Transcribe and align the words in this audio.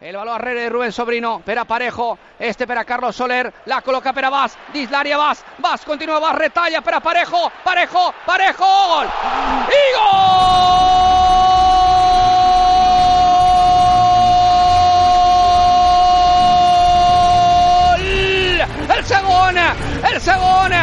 El 0.00 0.16
balón 0.16 0.40
a 0.40 0.48
de 0.48 0.68
Rubén 0.68 0.92
Sobrino, 0.92 1.42
Pera 1.44 1.64
Parejo, 1.64 2.16
este 2.38 2.68
para 2.68 2.84
Carlos 2.84 3.16
Soler, 3.16 3.52
la 3.66 3.82
coloca 3.82 4.12
Pera 4.12 4.30
Vaz, 4.30 4.56
Dislaria 4.72 5.16
Vaz, 5.16 5.44
Vaz 5.58 5.84
continúa 5.84 6.20
Vaz, 6.20 6.36
retalla, 6.36 6.80
Pera 6.82 7.00
Parejo, 7.00 7.50
Parejo, 7.64 8.14
Parejo, 8.24 8.64
gol. 8.64 9.08
¡Y 9.68 9.98
gol! 9.98 10.38
El 18.96 19.04
segundo, 19.04 19.60
el 20.12 20.20
segundo, 20.20 20.76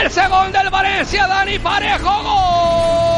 el 0.00 0.10
segundo 0.10 0.58
del 0.58 0.70
Valencia, 0.70 1.26
Dani 1.26 1.58
Parejo, 1.58 2.22
gol 2.22 3.11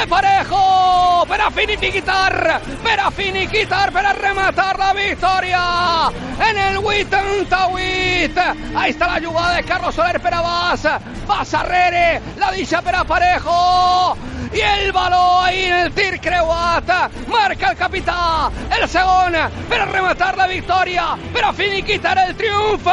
de 0.00 0.06
Parejo 0.06 1.24
para 1.26 1.50
finiquitar, 1.50 2.60
para 2.82 3.10
finiquitar, 3.10 3.92
para 3.92 4.12
rematar 4.12 4.78
la 4.78 4.92
victoria 4.92 6.10
en 6.48 6.58
el 6.58 6.76
88. 6.78 8.40
Ahí 8.76 8.90
está 8.90 9.18
la 9.18 9.26
jugada 9.26 9.56
de 9.56 9.64
Carlos 9.64 9.94
Soler, 9.94 10.20
pero 10.20 10.42
vas, 10.42 10.82
vas 11.26 11.54
a 11.54 11.62
Rere, 11.62 12.20
la 12.36 12.52
dicha 12.52 12.82
para 12.82 13.04
Parejo. 13.04 14.16
Y 14.52 14.60
el 14.60 14.92
balón 14.92 15.44
ahí 15.44 15.64
el 15.64 15.92
tir 15.92 16.20
creuat. 16.20 16.88
Marca 17.28 17.70
el 17.70 17.76
capitán, 17.76 18.52
el 18.80 18.88
segundo, 18.88 19.38
para 19.68 19.84
rematar 19.86 20.36
la 20.36 20.46
victoria, 20.46 21.16
para 21.32 21.52
finiquitar 21.52 22.18
el 22.18 22.36
triunfo. 22.36 22.92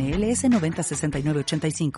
906985. 0.09 1.91